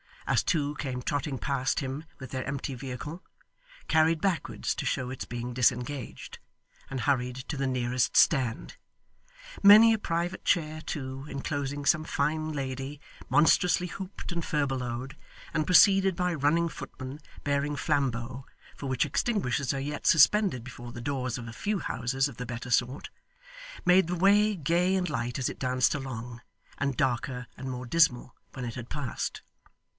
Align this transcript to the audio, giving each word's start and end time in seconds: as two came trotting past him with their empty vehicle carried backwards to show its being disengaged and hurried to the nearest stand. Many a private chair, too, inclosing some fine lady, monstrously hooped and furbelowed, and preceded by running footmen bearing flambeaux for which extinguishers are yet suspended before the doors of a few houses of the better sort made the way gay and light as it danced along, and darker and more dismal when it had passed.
as 0.25 0.43
two 0.43 0.73
came 0.75 1.01
trotting 1.01 1.37
past 1.37 1.81
him 1.81 2.05
with 2.17 2.31
their 2.31 2.43
empty 2.45 2.73
vehicle 2.73 3.21
carried 3.87 4.21
backwards 4.21 4.73
to 4.73 4.85
show 4.85 5.09
its 5.11 5.25
being 5.25 5.53
disengaged 5.53 6.39
and 6.89 7.01
hurried 7.01 7.35
to 7.35 7.57
the 7.57 7.67
nearest 7.67 8.15
stand. 8.15 8.77
Many 9.61 9.93
a 9.93 9.99
private 9.99 10.43
chair, 10.45 10.79
too, 10.81 11.25
inclosing 11.29 11.85
some 11.85 12.05
fine 12.05 12.51
lady, 12.53 12.99
monstrously 13.29 13.87
hooped 13.87 14.31
and 14.31 14.43
furbelowed, 14.43 15.17
and 15.53 15.67
preceded 15.67 16.15
by 16.15 16.33
running 16.33 16.69
footmen 16.69 17.19
bearing 17.43 17.75
flambeaux 17.75 18.45
for 18.75 18.87
which 18.87 19.05
extinguishers 19.05 19.73
are 19.73 19.81
yet 19.81 20.07
suspended 20.07 20.63
before 20.63 20.93
the 20.93 21.01
doors 21.01 21.37
of 21.37 21.47
a 21.47 21.53
few 21.53 21.77
houses 21.79 22.27
of 22.27 22.37
the 22.37 22.45
better 22.45 22.71
sort 22.71 23.09
made 23.85 24.07
the 24.07 24.15
way 24.15 24.55
gay 24.55 24.95
and 24.95 25.09
light 25.09 25.37
as 25.37 25.49
it 25.49 25.59
danced 25.59 25.93
along, 25.93 26.41
and 26.79 26.97
darker 26.97 27.45
and 27.57 27.69
more 27.69 27.85
dismal 27.85 28.33
when 28.53 28.65
it 28.65 28.73
had 28.75 28.89
passed. 28.89 29.43